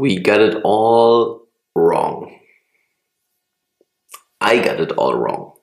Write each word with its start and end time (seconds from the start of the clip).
We 0.00 0.20
got 0.20 0.40
it 0.40 0.62
all 0.64 1.48
wrong. 1.74 2.38
I 4.40 4.58
got 4.62 4.80
it 4.80 4.92
all 4.92 5.18
wrong. 5.18 5.54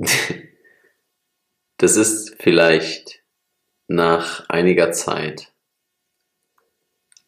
Das 1.78 1.96
ist 1.96 2.36
vielleicht 2.40 3.22
nach 3.86 4.48
einiger 4.48 4.92
Zeit 4.92 5.52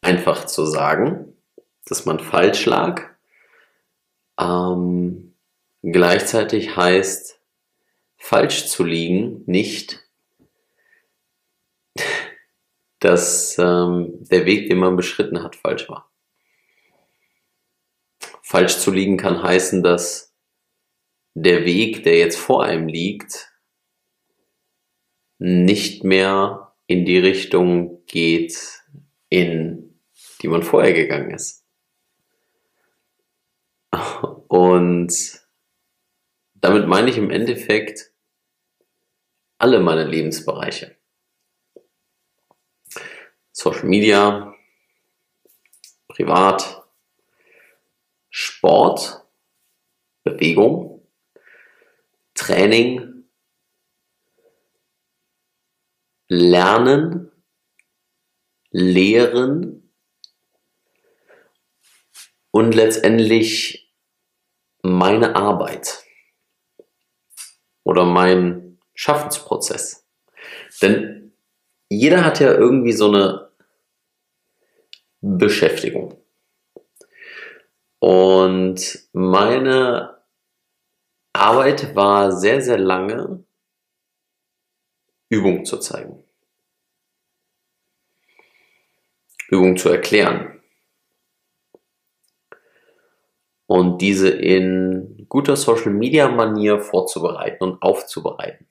einfach 0.01 0.45
zu 0.45 0.65
sagen, 0.65 1.37
dass 1.85 2.05
man 2.05 2.19
falsch 2.19 2.65
lag. 2.65 3.03
Ähm, 4.39 5.35
gleichzeitig 5.83 6.75
heißt 6.75 7.39
falsch 8.17 8.65
zu 8.67 8.83
liegen 8.83 9.43
nicht, 9.45 10.08
dass 12.99 13.57
ähm, 13.57 14.23
der 14.29 14.45
Weg, 14.45 14.67
den 14.69 14.77
man 14.77 14.95
beschritten 14.95 15.41
hat, 15.43 15.55
falsch 15.55 15.87
war. 15.89 16.11
Falsch 18.41 18.77
zu 18.77 18.91
liegen 18.91 19.17
kann 19.17 19.41
heißen, 19.41 19.83
dass 19.83 20.35
der 21.33 21.65
Weg, 21.65 22.03
der 22.03 22.17
jetzt 22.17 22.37
vor 22.37 22.63
einem 22.63 22.87
liegt, 22.87 23.53
nicht 25.37 26.03
mehr 26.03 26.75
in 26.87 27.05
die 27.05 27.19
Richtung 27.19 28.05
geht, 28.05 28.83
in 29.29 30.01
die 30.41 30.47
man 30.47 30.63
vorher 30.63 30.93
gegangen 30.93 31.31
ist. 31.31 31.65
Und 34.47 35.13
damit 36.55 36.87
meine 36.87 37.09
ich 37.09 37.17
im 37.17 37.29
Endeffekt 37.29 38.11
alle 39.57 39.79
meine 39.79 40.05
Lebensbereiche. 40.05 40.98
Social 43.61 43.89
Media, 43.89 44.55
privat, 46.07 46.87
Sport, 48.29 49.25
Bewegung, 50.23 51.05
Training, 52.35 53.25
Lernen, 56.29 57.33
Lehren 58.71 59.91
und 62.51 62.75
letztendlich 62.75 63.93
meine 64.83 65.35
Arbeit 65.35 66.05
oder 67.83 68.05
mein 68.05 68.79
Schaffensprozess. 68.93 70.07
Denn 70.81 71.33
jeder 71.89 72.23
hat 72.23 72.39
ja 72.39 72.53
irgendwie 72.53 72.93
so 72.93 73.09
eine 73.09 73.48
Beschäftigung. 75.21 76.21
Und 77.99 79.09
meine 79.11 80.17
Arbeit 81.33 81.95
war 81.95 82.31
sehr, 82.31 82.61
sehr 82.61 82.77
lange 82.77 83.43
Übung 85.29 85.65
zu 85.65 85.77
zeigen. 85.77 86.23
Übung 89.49 89.77
zu 89.77 89.89
erklären. 89.89 90.61
Und 93.67 94.01
diese 94.01 94.29
in 94.29 95.25
guter 95.29 95.55
Social 95.55 95.91
Media 95.91 96.27
Manier 96.27 96.79
vorzubereiten 96.79 97.63
und 97.63 97.81
aufzubereiten. 97.81 98.67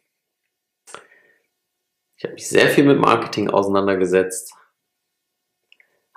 Ich 2.17 2.25
habe 2.25 2.35
mich 2.35 2.49
sehr 2.49 2.69
viel 2.69 2.85
mit 2.85 2.99
Marketing 2.99 3.49
auseinandergesetzt, 3.49 4.55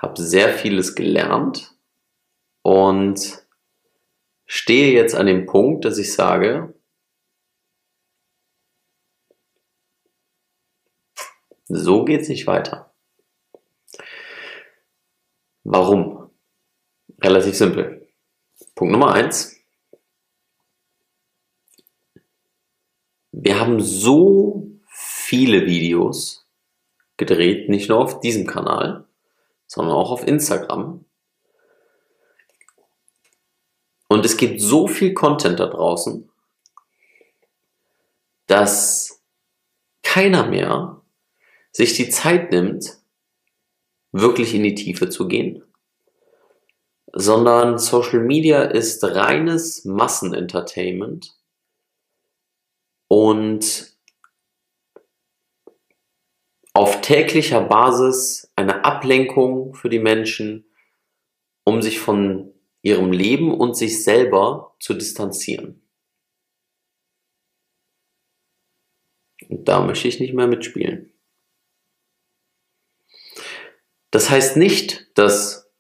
habe 0.02 0.22
sehr 0.22 0.54
vieles 0.54 0.96
gelernt 0.96 1.76
und 2.64 3.46
stehe 4.46 4.94
jetzt 4.94 5.16
an 5.16 5.28
dem 5.28 5.46
Punkt, 5.46 5.86
dass 5.86 6.00
ich 6.00 6.14
sage, 6.14 6.74
so 11.68 12.04
geht's 12.04 12.30
nicht 12.30 12.48
weiter. 12.48 12.92
Warum? 15.64 16.32
Relativ 17.22 17.56
simpel. 17.56 18.08
Punkt 18.74 18.92
Nummer 18.92 19.14
eins. 19.14 19.56
Wir 23.32 23.60
haben 23.60 23.80
so 23.80 24.68
viele 24.88 25.66
Videos 25.66 26.48
gedreht, 27.18 27.70
nicht 27.70 27.90
nur 27.90 28.00
auf 28.00 28.20
diesem 28.20 28.48
Kanal, 28.48 29.08
sondern 29.72 29.96
auch 29.96 30.12
auf 30.12 30.28
Instagram. 30.28 31.06
Und 34.10 34.26
es 34.26 34.36
gibt 34.36 34.60
so 34.60 34.90
viel 34.90 35.14
Content 35.14 35.62
da 35.62 35.68
draußen, 35.68 36.30
dass 38.48 39.24
keiner 40.04 40.46
mehr 40.46 41.02
sich 41.72 41.94
die 41.94 42.10
Zeit 42.10 42.52
nimmt, 42.52 42.98
wirklich 44.12 44.54
in 44.54 44.64
die 44.64 44.76
Tiefe 44.76 45.08
zu 45.08 45.30
gehen, 45.30 45.64
sondern 47.14 47.80
Social 47.80 48.20
Media 48.20 48.64
ist 48.64 49.02
reines 49.06 49.86
Massenentertainment 49.86 51.34
und 53.08 53.91
auf 56.82 57.00
täglicher 57.02 57.62
Basis 57.62 58.52
eine 58.56 58.84
Ablenkung 58.86 59.76
für 59.76 59.88
die 59.88 60.00
Menschen, 60.00 60.66
um 61.64 61.84
sich 61.84 62.00
von 62.00 62.56
ihrem 62.82 63.12
Leben 63.12 63.54
und 63.54 63.78
sich 63.78 64.04
selber 64.04 64.76
zu 64.80 64.96
distanzieren. 64.96 65.88
Und 69.48 69.68
da 69.68 69.86
möchte 69.86 70.08
ich 70.08 70.20
nicht 70.20 70.34
mehr 70.34 70.48
mitspielen. 70.48 71.14
Das 74.10 74.32
heißt 74.32 74.58
nicht, 74.58 75.16
dass, 75.16 75.72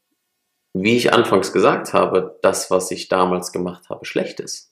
wie 0.73 0.97
ich 0.97 1.13
anfangs 1.13 1.51
gesagt 1.51 1.93
habe, 1.93 2.37
das, 2.43 2.69
was 2.69 2.91
ich 2.91 3.07
damals 3.07 3.51
gemacht 3.51 3.89
habe, 3.89 4.05
schlecht 4.05 4.39
ist. 4.39 4.71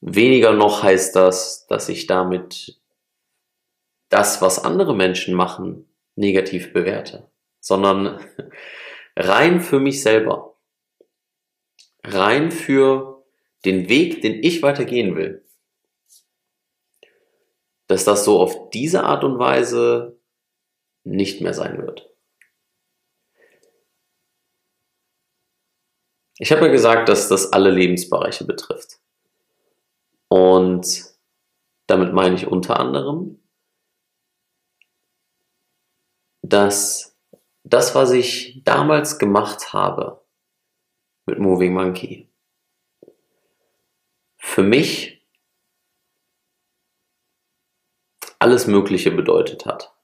Weniger 0.00 0.54
noch 0.54 0.82
heißt 0.82 1.14
das, 1.14 1.66
dass 1.66 1.90
ich 1.90 2.06
damit 2.06 2.81
das, 4.12 4.42
was 4.42 4.62
andere 4.62 4.94
Menschen 4.94 5.34
machen, 5.34 5.88
negativ 6.16 6.72
bewerte, 6.72 7.30
sondern 7.60 8.20
rein 9.16 9.60
für 9.60 9.80
mich 9.80 10.02
selber, 10.02 10.58
rein 12.04 12.50
für 12.50 13.24
den 13.64 13.88
Weg, 13.88 14.20
den 14.20 14.42
ich 14.42 14.62
weitergehen 14.62 15.16
will, 15.16 15.46
dass 17.86 18.04
das 18.04 18.24
so 18.24 18.38
auf 18.40 18.70
diese 18.70 19.04
Art 19.04 19.24
und 19.24 19.38
Weise 19.38 20.18
nicht 21.04 21.40
mehr 21.40 21.54
sein 21.54 21.78
wird. 21.78 22.10
Ich 26.38 26.50
habe 26.50 26.66
ja 26.66 26.72
gesagt, 26.72 27.08
dass 27.08 27.28
das 27.28 27.52
alle 27.52 27.70
Lebensbereiche 27.70 28.44
betrifft. 28.44 28.98
Und 30.28 31.04
damit 31.86 32.12
meine 32.12 32.34
ich 32.34 32.46
unter 32.46 32.80
anderem 32.80 33.41
dass 36.52 37.18
das, 37.64 37.94
was 37.94 38.10
ich 38.12 38.62
damals 38.64 39.18
gemacht 39.18 39.72
habe 39.72 40.24
mit 41.26 41.38
Moving 41.38 41.72
Monkey, 41.72 42.30
für 44.36 44.62
mich 44.62 45.26
alles 48.38 48.66
Mögliche 48.66 49.12
bedeutet 49.12 49.66
hat. 49.66 49.94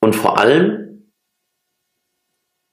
Und 0.00 0.14
vor 0.14 0.38
allem 0.38 1.12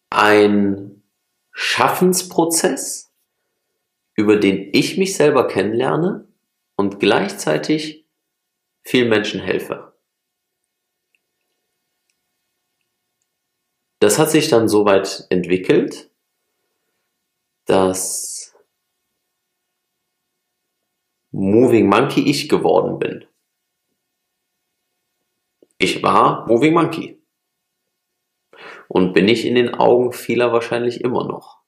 ein 0.09 1.03
Schaffensprozess 1.51 3.09
über 4.19 4.35
den 4.35 4.69
ich 4.73 4.97
mich 4.97 5.15
selber 5.15 5.47
kennenlerne 5.47 6.27
und 6.75 6.99
gleichzeitig 6.99 8.05
vielen 8.81 9.07
Menschen 9.07 9.39
helfe. 9.39 9.97
Das 13.99 14.17
hat 14.17 14.31
sich 14.31 14.47
dann 14.47 14.69
so 14.69 14.85
weit 14.85 15.27
entwickelt, 15.29 16.09
dass 17.65 18.55
Moving 21.31 21.87
Monkey 21.87 22.21
ich 22.29 22.49
geworden 22.49 22.97
bin. 22.97 23.25
Ich 25.77 26.01
war 26.01 26.47
Moving 26.47 26.73
Monkey. 26.73 27.21
Und 28.87 29.13
bin 29.13 29.27
ich 29.27 29.45
in 29.45 29.55
den 29.55 29.75
Augen 29.75 30.11
vieler 30.13 30.51
wahrscheinlich 30.51 31.01
immer 31.01 31.27
noch. 31.27 31.59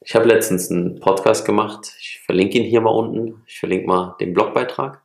Ich 0.00 0.14
habe 0.14 0.28
letztens 0.28 0.70
einen 0.70 1.00
Podcast 1.00 1.44
gemacht. 1.44 1.94
Ich 1.98 2.20
verlinke 2.24 2.58
ihn 2.58 2.64
hier 2.64 2.80
mal 2.80 2.90
unten. 2.90 3.42
Ich 3.46 3.58
verlinke 3.58 3.86
mal 3.86 4.16
den 4.20 4.34
Blogbeitrag, 4.34 5.02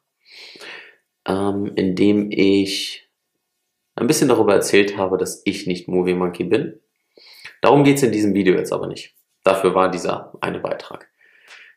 ähm, 1.26 1.72
in 1.76 1.96
dem 1.96 2.32
ich 2.32 3.07
ein 3.98 4.08
bisschen 4.08 4.30
darüber 4.30 4.54
erzählt 4.54 4.96
habe, 4.96 5.18
dass 5.18 5.42
ich 5.44 5.66
nicht 5.66 5.88
Movie 5.88 6.14
Monkey 6.14 6.44
bin. 6.44 6.80
Darum 7.62 7.84
geht 7.84 7.98
es 7.98 8.04
in 8.04 8.12
diesem 8.12 8.34
Video 8.34 8.56
jetzt 8.56 8.72
aber 8.72 8.88
nicht. 8.88 9.16
Dafür 9.44 9.74
war 9.74 9.90
dieser 9.90 10.34
eine 10.40 10.60
Beitrag. 10.60 11.10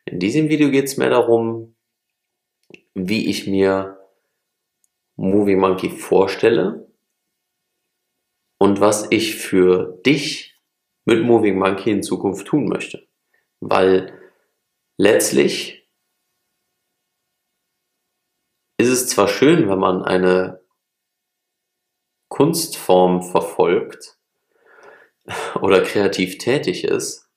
In 0.05 0.19
diesem 0.19 0.47
Video 0.47 0.69
geht 0.69 0.85
es 0.85 0.97
mehr 0.97 1.09
darum, 1.09 1.75
wie 2.93 3.29
ich 3.29 3.47
mir 3.47 3.97
Movie 5.15 5.55
Monkey 5.55 5.89
vorstelle 5.89 6.87
und 8.59 8.79
was 8.79 9.07
ich 9.09 9.35
für 9.35 9.99
dich 10.05 10.55
mit 11.05 11.23
Moving 11.23 11.57
Monkey 11.57 11.91
in 11.91 12.03
Zukunft 12.03 12.45
tun 12.45 12.67
möchte. 12.67 13.07
Weil 13.59 14.13
letztlich 14.97 15.89
ist 18.77 18.89
es 18.89 19.07
zwar 19.07 19.27
schön, 19.27 19.67
wenn 19.69 19.79
man 19.79 20.03
eine 20.03 20.60
Kunstform 22.31 23.23
verfolgt 23.23 24.17
oder 25.61 25.81
kreativ 25.81 26.37
tätig 26.37 26.85
ist, 26.85 27.29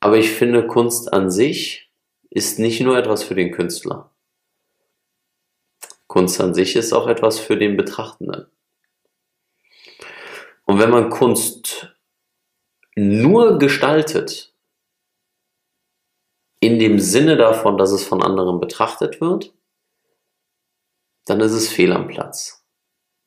aber 0.00 0.16
ich 0.16 0.30
finde, 0.30 0.66
Kunst 0.66 1.12
an 1.12 1.30
sich 1.30 1.90
ist 2.30 2.58
nicht 2.58 2.80
nur 2.80 2.96
etwas 2.96 3.24
für 3.24 3.34
den 3.34 3.52
Künstler. 3.52 4.10
Kunst 6.06 6.40
an 6.40 6.54
sich 6.54 6.74
ist 6.74 6.94
auch 6.94 7.06
etwas 7.06 7.38
für 7.38 7.58
den 7.58 7.76
Betrachtenden. 7.76 8.46
Und 10.64 10.78
wenn 10.78 10.88
man 10.88 11.10
Kunst 11.10 11.94
nur 12.94 13.58
gestaltet, 13.58 14.55
in 16.60 16.78
dem 16.78 16.98
Sinne 16.98 17.36
davon, 17.36 17.78
dass 17.78 17.92
es 17.92 18.04
von 18.04 18.22
anderen 18.22 18.60
betrachtet 18.60 19.20
wird, 19.20 19.54
dann 21.26 21.40
ist 21.40 21.52
es 21.52 21.68
fehl 21.68 21.92
am 21.92 22.08
Platz. 22.08 22.64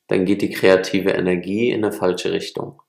Dann 0.08 0.26
geht 0.26 0.42
die 0.42 0.50
kreative 0.50 1.12
Energie 1.12 1.70
in 1.70 1.84
eine 1.84 1.94
falsche 1.94 2.32
Richtung. 2.32 2.82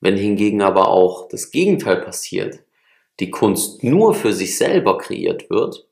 Wenn 0.00 0.16
hingegen 0.16 0.62
aber 0.62 0.88
auch 0.88 1.28
das 1.28 1.50
Gegenteil 1.50 2.00
passiert, 2.00 2.60
die 3.20 3.30
Kunst 3.30 3.84
nur 3.84 4.14
für 4.14 4.32
sich 4.32 4.56
selber 4.56 4.98
kreiert 4.98 5.50
wird, 5.50 5.86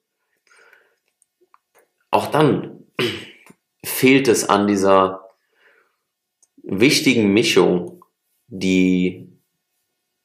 auch 2.10 2.26
dann 2.28 2.86
fehlt 3.84 4.28
es 4.28 4.48
an 4.48 4.66
dieser 4.66 5.28
wichtigen 6.56 7.32
Mischung, 7.32 8.04
die 8.46 9.28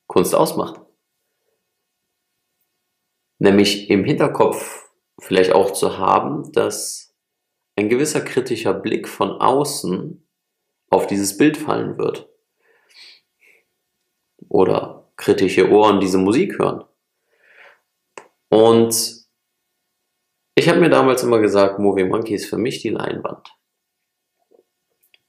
Kunst 0.07 0.33
ausmacht. 0.35 0.82
Nämlich 3.43 3.89
im 3.89 4.05
Hinterkopf 4.05 4.89
vielleicht 5.19 5.51
auch 5.51 5.73
zu 5.73 5.97
haben, 5.97 6.53
dass 6.53 7.13
ein 7.75 7.89
gewisser 7.89 8.21
kritischer 8.21 8.73
Blick 8.73 9.05
von 9.05 9.31
außen 9.31 10.25
auf 10.89 11.07
dieses 11.07 11.37
Bild 11.37 11.57
fallen 11.57 11.97
wird. 11.97 12.29
Oder 14.47 15.11
kritische 15.17 15.69
Ohren 15.69 15.99
diese 15.99 16.19
Musik 16.19 16.57
hören. 16.57 16.85
Und 18.47 19.25
ich 20.55 20.69
habe 20.69 20.79
mir 20.79 20.89
damals 20.89 21.23
immer 21.23 21.39
gesagt, 21.39 21.79
Movie 21.79 22.05
Monkey 22.05 22.35
ist 22.35 22.45
für 22.45 22.57
mich 22.57 22.81
die 22.81 22.91
Leinwand. 22.91 23.57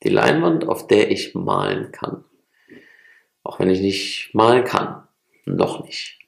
Die 0.05 0.11
Leinwand, 0.11 0.69
auf 0.69 0.87
der 0.87 1.11
ich 1.11 1.35
malen 1.35 1.91
kann. 1.91 2.25
Auch 3.43 3.59
wenn 3.59 3.71
ich 3.71 3.81
nicht 3.81 4.31
malen 4.35 4.63
kann. 4.63 5.09
Noch 5.47 5.83
nicht. 5.83 6.24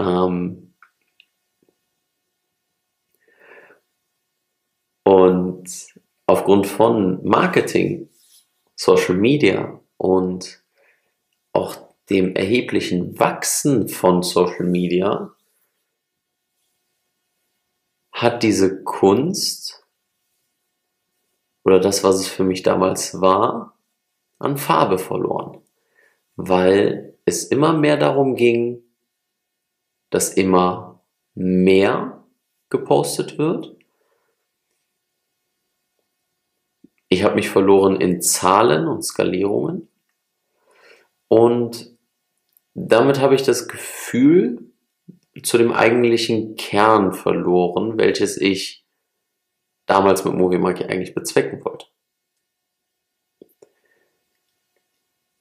Ähm 0.00 0.74
und 5.04 5.94
aufgrund 6.26 6.66
von 6.66 7.24
Marketing, 7.24 8.08
Social 8.76 9.16
Media 9.16 9.80
und 9.96 10.62
auch 11.52 11.76
dem 12.08 12.34
erheblichen 12.34 13.18
Wachsen 13.18 13.88
von 13.88 14.22
Social 14.22 14.64
Media 14.64 15.34
hat 18.12 18.42
diese 18.42 18.82
Kunst 18.82 19.86
oder 21.64 21.78
das, 21.78 22.02
was 22.04 22.16
es 22.16 22.28
für 22.28 22.44
mich 22.44 22.62
damals 22.62 23.20
war, 23.20 23.78
an 24.38 24.56
Farbe 24.56 24.98
verloren, 24.98 25.62
weil 26.36 27.18
es 27.24 27.44
immer 27.44 27.72
mehr 27.74 27.96
darum 27.96 28.34
ging, 28.34 28.82
dass 30.10 30.34
immer 30.34 31.00
mehr 31.34 32.24
gepostet 32.68 33.38
wird. 33.38 33.76
Ich 37.08 37.24
habe 37.24 37.34
mich 37.34 37.48
verloren 37.48 38.00
in 38.00 38.20
Zahlen 38.20 38.86
und 38.86 39.02
Skalierungen 39.04 39.88
und 41.28 41.96
damit 42.74 43.20
habe 43.20 43.34
ich 43.34 43.42
das 43.42 43.68
Gefühl, 43.68 44.70
zu 45.42 45.58
dem 45.58 45.72
eigentlichen 45.72 46.56
Kern 46.56 47.12
verloren, 47.12 47.98
welches 47.98 48.36
ich 48.36 48.84
damals 49.86 50.24
mit 50.24 50.34
Movie 50.34 50.58
Monkey 50.58 50.84
eigentlich 50.84 51.14
bezwecken 51.14 51.64
wollte. 51.64 51.86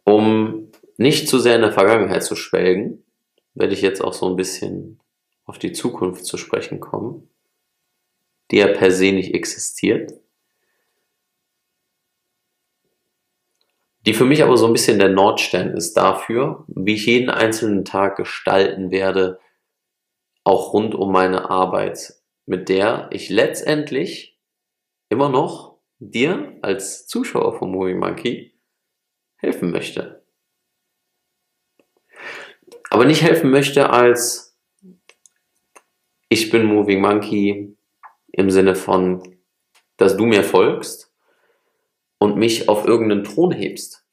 Um 0.04 0.72
nicht 0.98 1.28
zu 1.28 1.40
sehr 1.40 1.56
in 1.56 1.62
der 1.62 1.72
Vergangenheit 1.72 2.24
zu 2.24 2.36
schwelgen, 2.36 3.04
werde 3.60 3.74
ich 3.74 3.82
jetzt 3.82 4.02
auch 4.02 4.14
so 4.14 4.28
ein 4.28 4.36
bisschen 4.36 5.00
auf 5.44 5.60
die 5.60 5.74
Zukunft 5.74 6.26
zu 6.26 6.38
sprechen 6.38 6.80
kommen, 6.80 7.30
die 8.50 8.58
ja 8.58 8.68
per 8.68 8.92
se 8.92 9.12
nicht 9.12 9.34
existiert, 9.34 10.14
die 14.06 14.14
für 14.14 14.26
mich 14.26 14.42
aber 14.42 14.58
so 14.58 14.66
ein 14.66 14.74
bisschen 14.74 14.98
der 14.98 15.10
Nordstern 15.10 15.76
ist 15.76 15.94
dafür, 15.94 16.64
wie 16.68 16.96
ich 16.96 17.06
jeden 17.06 17.30
einzelnen 17.30 17.86
Tag 17.86 18.16
gestalten 18.16 18.92
werde, 18.92 19.40
auch 20.44 20.74
rund 20.74 20.96
um 20.96 21.12
meine 21.12 21.50
Arbeit, 21.50 22.14
mit 22.46 22.70
der 22.70 23.10
ich 23.12 23.30
letztendlich 23.30 24.40
immer 25.10 25.30
noch 25.30 25.78
dir 26.00 26.58
als 26.62 27.08
Zuschauer 27.08 27.60
von 27.60 27.72
Movie 27.72 27.94
Monkey 27.94 28.58
helfen 29.36 29.72
möchte. 29.72 30.19
Aber 32.90 33.06
nicht 33.06 33.22
helfen 33.22 33.52
möchte 33.52 33.90
als 33.90 34.50
ich 36.30 36.52
bin 36.52 36.66
Moving 36.66 37.02
Monkey 37.02 37.76
im 38.32 38.52
Sinne 38.52 38.76
von, 38.76 39.40
dass 39.98 40.16
du 40.16 40.26
mir 40.26 40.44
folgst 40.44 41.12
und 42.20 42.38
mich 42.38 42.70
auf 42.70 42.86
irgendeinen 42.86 43.24
Thron 43.24 43.52
hebst. 43.52 44.06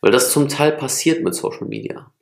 Weil 0.00 0.12
das 0.12 0.30
zum 0.30 0.48
Teil 0.48 0.72
passiert 0.72 1.24
mit 1.24 1.34
Social 1.34 1.66
Media. 1.66 2.12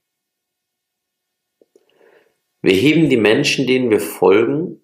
Wir 2.63 2.75
heben 2.75 3.11
die 3.11 3.17
Menschen, 3.17 3.67
denen 3.67 3.91
wir 3.91 4.01
folgen, 4.01 4.81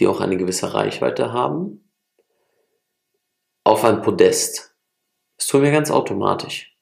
die 0.00 0.06
auch 0.06 0.20
eine 0.20 0.36
gewisse 0.36 0.74
Reichweite 0.74 1.32
haben, 1.32 1.88
auf 3.62 3.84
ein 3.84 4.02
Podest. 4.02 4.74
Das 5.36 5.46
tun 5.46 5.62
wir 5.62 5.70
ganz 5.70 5.90
automatisch. 5.90 6.73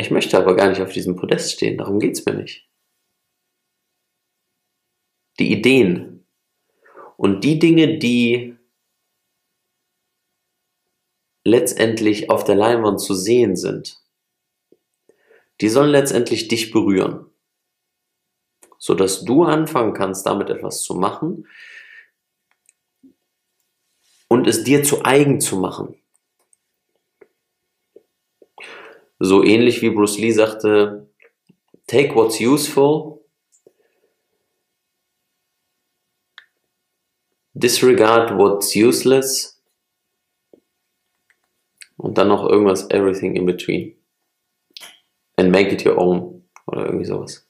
Ich 0.00 0.10
möchte 0.12 0.38
aber 0.38 0.56
gar 0.56 0.68
nicht 0.68 0.80
auf 0.80 0.92
diesem 0.92 1.16
Podest 1.16 1.52
stehen, 1.52 1.76
darum 1.76 1.98
geht 1.98 2.12
es 2.12 2.24
mir 2.24 2.34
nicht. 2.34 2.68
Die 5.40 5.52
Ideen 5.52 6.26
und 7.16 7.42
die 7.42 7.58
Dinge, 7.58 7.98
die 7.98 8.56
letztendlich 11.44 12.30
auf 12.30 12.44
der 12.44 12.54
Leinwand 12.54 13.00
zu 13.00 13.14
sehen 13.14 13.56
sind, 13.56 14.00
die 15.60 15.68
sollen 15.68 15.90
letztendlich 15.90 16.48
dich 16.48 16.70
berühren. 16.70 17.26
sodass 18.78 19.24
du 19.24 19.44
anfangen 19.44 19.92
kannst, 19.92 20.24
damit 20.26 20.50
etwas 20.50 20.82
zu 20.82 20.94
machen 20.94 21.48
und 24.28 24.46
es 24.46 24.64
dir 24.64 24.84
zu 24.84 25.04
eigen 25.04 25.40
zu 25.40 25.56
machen. 25.56 26.00
So 29.18 29.42
ähnlich 29.42 29.82
wie 29.82 29.90
Bruce 29.90 30.18
Lee 30.18 30.30
sagte, 30.30 31.08
take 31.86 32.14
what's 32.14 32.40
useful, 32.40 33.24
disregard 37.54 38.38
what's 38.38 38.76
useless 38.76 39.60
und 41.96 42.16
dann 42.16 42.28
noch 42.28 42.48
irgendwas 42.48 42.88
everything 42.90 43.34
in 43.34 43.44
between 43.44 43.96
and 45.36 45.50
make 45.50 45.72
it 45.72 45.84
your 45.84 45.98
own 45.98 46.48
oder 46.66 46.86
irgendwie 46.86 47.06
sowas. 47.06 47.44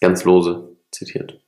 Ganz 0.00 0.24
lose 0.24 0.76
zitiert. 0.90 1.40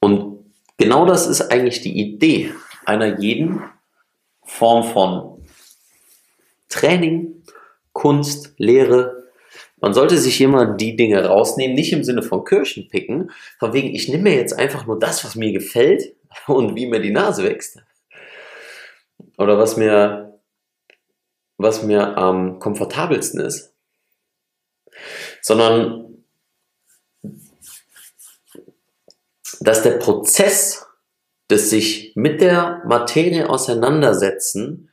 Und 0.00 0.52
genau 0.76 1.06
das 1.06 1.26
ist 1.26 1.42
eigentlich 1.52 1.82
die 1.82 1.98
Idee 1.98 2.52
einer 2.84 3.20
jeden 3.20 3.62
Form 4.42 4.84
von 4.84 5.35
Training, 6.68 7.42
Kunst, 7.92 8.54
Lehre. 8.58 9.24
Man 9.80 9.94
sollte 9.94 10.18
sich 10.18 10.40
immer 10.40 10.76
die 10.76 10.96
Dinge 10.96 11.24
rausnehmen, 11.24 11.74
nicht 11.74 11.92
im 11.92 12.04
Sinne 12.04 12.22
von 12.22 12.44
Kirchen 12.44 12.88
picken, 12.88 13.30
von 13.58 13.72
wegen, 13.72 13.94
ich 13.94 14.08
nehme 14.08 14.24
mir 14.24 14.34
jetzt 14.34 14.58
einfach 14.58 14.86
nur 14.86 14.98
das, 14.98 15.24
was 15.24 15.34
mir 15.34 15.52
gefällt 15.52 16.14
und 16.46 16.74
wie 16.76 16.86
mir 16.86 17.00
die 17.00 17.12
Nase 17.12 17.44
wächst. 17.44 17.78
Oder 19.38 19.58
was 19.58 19.76
mir, 19.76 20.38
was 21.58 21.82
mir 21.82 22.16
am 22.16 22.58
komfortabelsten 22.58 23.40
ist. 23.40 23.72
Sondern, 25.42 26.24
dass 29.60 29.82
der 29.82 29.92
Prozess 29.92 30.86
des 31.50 31.70
sich 31.70 32.12
mit 32.14 32.40
der 32.40 32.82
Materie 32.86 33.48
auseinandersetzen 33.48 34.90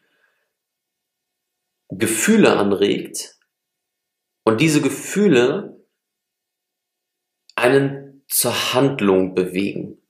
Gefühle 1.98 2.58
anregt 2.58 3.38
und 4.44 4.62
diese 4.62 4.82
Gefühle 4.82 5.86
einen 7.56 8.24
zur 8.28 8.74
Handlung 8.74 9.36
bewegen. 9.36 10.02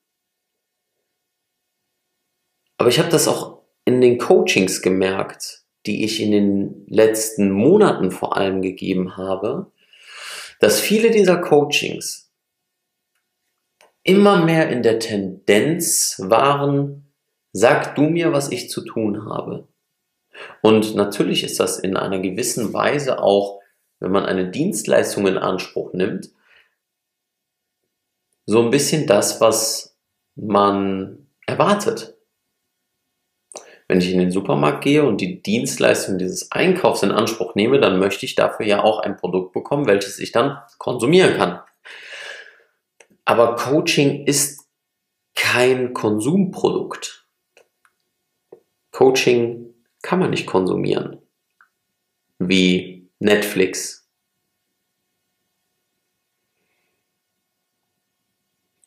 Aber 2.78 2.90
ich 2.90 3.00
habe 3.00 3.10
das 3.10 3.28
auch 3.28 3.64
in 3.86 4.02
den 4.02 4.18
Coachings 4.18 4.82
gemerkt, 4.82 5.64
die 5.86 6.06
ich 6.06 6.22
in 6.22 6.32
den 6.32 6.86
letzten 6.88 7.52
Monaten 7.52 8.12
vor 8.12 8.38
allem 8.38 8.62
gegeben 8.62 9.18
habe, 9.18 9.72
dass 10.60 10.80
viele 10.80 11.12
dieser 11.12 11.42
Coachings 11.42 12.32
immer 14.04 14.44
mehr 14.44 14.70
in 14.70 14.84
der 14.84 15.00
Tendenz 15.00 16.22
waren, 16.24 17.14
sag 17.52 17.96
du 17.96 18.04
mir, 18.04 18.32
was 18.32 18.52
ich 18.52 18.70
zu 18.70 18.84
tun 18.84 19.26
habe. 19.26 19.68
Und 20.62 20.96
natürlich 20.96 21.44
ist 21.44 21.60
das 21.60 21.80
in 21.80 21.98
einer 21.98 22.20
gewissen 22.20 22.74
Weise 22.74 23.22
auch, 23.22 23.62
wenn 24.00 24.12
man 24.12 24.26
eine 24.26 24.50
Dienstleistung 24.50 25.28
in 25.28 25.38
Anspruch 25.38 25.94
nimmt, 25.94 26.30
so 28.46 28.62
ein 28.62 28.72
bisschen 28.72 29.08
das, 29.08 29.40
was 29.40 29.98
man 30.36 31.28
erwartet. 31.46 32.18
Wenn 33.88 34.00
ich 34.00 34.12
in 34.12 34.20
den 34.20 34.32
Supermarkt 34.32 34.84
gehe 34.84 35.06
und 35.06 35.22
die 35.22 35.42
Dienstleistung 35.42 36.18
dieses 36.18 36.52
Einkaufs 36.52 37.04
in 37.04 37.12
Anspruch 37.12 37.56
nehme, 37.56 37.80
dann 37.80 38.00
möchte 38.00 38.26
ich 38.26 38.36
dafür 38.36 38.66
ja 38.66 38.84
auch 38.84 39.00
ein 39.00 39.18
Produkt 39.18 39.54
bekommen, 39.54 39.88
welches 39.88 40.20
ich 40.20 40.32
dann 40.32 40.58
konsumieren 40.78 41.36
kann. 41.36 41.62
Aber 43.26 43.56
Coaching 43.56 44.26
ist 44.26 44.68
kein 45.36 45.94
Konsumprodukt. 45.94 47.28
Coaching 48.92 49.73
kann 50.04 50.20
man 50.20 50.30
nicht 50.30 50.46
konsumieren. 50.46 51.20
Wie 52.38 53.10
Netflix. 53.18 54.08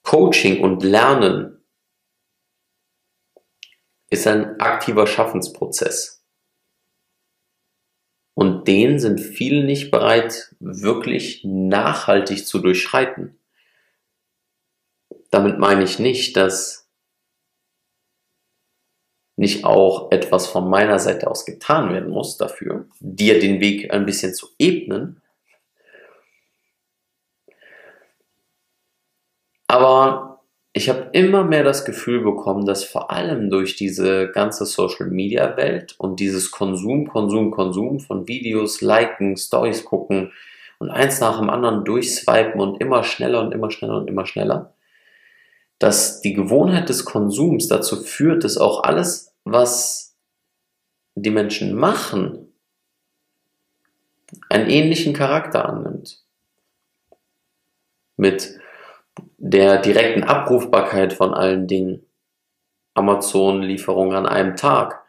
Coaching 0.02 0.60
und 0.62 0.84
Lernen 0.84 1.64
ist 4.08 4.26
ein 4.28 4.60
aktiver 4.60 5.08
Schaffensprozess. 5.08 6.22
Und 8.34 8.68
den 8.68 8.98
sind 9.00 9.18
viele 9.18 9.64
nicht 9.64 9.90
bereit, 9.90 10.54
wirklich 10.60 11.42
nachhaltig 11.44 12.46
zu 12.46 12.58
durchschreiten. 12.58 13.40
Damit 15.30 15.58
meine 15.58 15.82
ich 15.82 15.98
nicht, 15.98 16.36
dass 16.36 16.85
nicht 19.36 19.64
auch 19.64 20.10
etwas 20.10 20.46
von 20.46 20.68
meiner 20.68 20.98
Seite 20.98 21.30
aus 21.30 21.44
getan 21.44 21.92
werden 21.92 22.10
muss 22.10 22.38
dafür, 22.38 22.86
dir 23.00 23.38
den 23.38 23.60
Weg 23.60 23.92
ein 23.92 24.06
bisschen 24.06 24.34
zu 24.34 24.48
ebnen. 24.58 25.20
Aber 29.68 30.40
ich 30.72 30.88
habe 30.88 31.08
immer 31.12 31.44
mehr 31.44 31.64
das 31.64 31.84
Gefühl 31.84 32.22
bekommen, 32.22 32.66
dass 32.66 32.84
vor 32.84 33.10
allem 33.10 33.50
durch 33.50 33.76
diese 33.76 34.28
ganze 34.28 34.64
Social-Media-Welt 34.66 35.94
und 35.98 36.20
dieses 36.20 36.50
Konsum, 36.50 37.08
Konsum, 37.08 37.50
Konsum 37.50 38.00
von 38.00 38.28
Videos, 38.28 38.80
Liken, 38.80 39.36
Stories 39.36 39.84
gucken 39.84 40.32
und 40.78 40.90
eins 40.90 41.20
nach 41.20 41.38
dem 41.38 41.50
anderen 41.50 41.84
durchswipen 41.84 42.60
und 42.60 42.80
immer 42.80 43.04
schneller 43.04 43.40
und 43.40 43.52
immer 43.52 43.70
schneller 43.70 43.96
und 43.96 44.08
immer 44.08 44.26
schneller, 44.26 44.75
dass 45.78 46.20
die 46.20 46.32
Gewohnheit 46.32 46.88
des 46.88 47.04
Konsums 47.04 47.68
dazu 47.68 48.02
führt, 48.02 48.44
dass 48.44 48.56
auch 48.56 48.84
alles, 48.84 49.34
was 49.44 50.16
die 51.14 51.30
Menschen 51.30 51.74
machen, 51.74 52.52
einen 54.48 54.68
ähnlichen 54.68 55.12
Charakter 55.12 55.68
annimmt. 55.68 56.22
Mit 58.16 58.58
der 59.36 59.78
direkten 59.78 60.24
Abrufbarkeit 60.24 61.12
von 61.12 61.34
allen 61.34 61.66
Dingen. 61.66 62.06
Amazon-Lieferung 62.94 64.14
an 64.14 64.26
einem 64.26 64.56
Tag. 64.56 65.04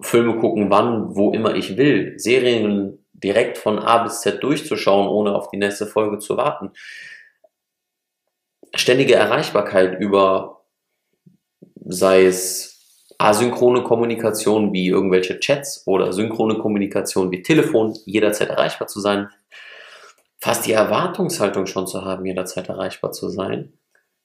Filme 0.00 0.38
gucken, 0.38 0.70
wann, 0.70 1.14
wo 1.14 1.32
immer 1.32 1.54
ich 1.54 1.76
will. 1.76 2.18
Serien 2.18 3.04
direkt 3.12 3.58
von 3.58 3.78
A 3.78 4.02
bis 4.02 4.20
Z 4.20 4.42
durchzuschauen, 4.42 5.08
ohne 5.08 5.34
auf 5.34 5.50
die 5.50 5.56
nächste 5.56 5.86
Folge 5.86 6.18
zu 6.18 6.36
warten 6.36 6.72
ständige 8.74 9.14
Erreichbarkeit 9.14 9.98
über, 10.00 10.64
sei 11.84 12.26
es 12.26 12.78
asynchrone 13.18 13.82
Kommunikation 13.82 14.72
wie 14.72 14.86
irgendwelche 14.86 15.40
Chats 15.40 15.82
oder 15.86 16.12
synchrone 16.12 16.58
Kommunikation 16.58 17.30
wie 17.30 17.42
Telefon, 17.42 17.98
jederzeit 18.06 18.48
erreichbar 18.48 18.86
zu 18.86 19.00
sein, 19.00 19.28
fast 20.38 20.66
die 20.66 20.72
Erwartungshaltung 20.72 21.66
schon 21.66 21.86
zu 21.86 22.04
haben, 22.04 22.24
jederzeit 22.24 22.68
erreichbar 22.68 23.10
zu 23.12 23.28
sein 23.28 23.72